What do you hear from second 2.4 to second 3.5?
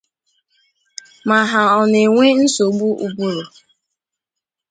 nsogbu ụbụrụ